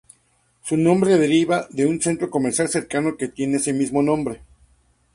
Su 0.63 0.77
nombre 0.77 1.19
deriva 1.19 1.67
de 1.69 1.85
un 1.85 2.01
centro 2.01 2.31
comercial 2.31 2.67
cercano 2.69 3.17
que 3.17 3.27
tiene 3.27 3.57
ese 3.57 3.71
mismo 3.71 4.01
nombre. 4.01 4.41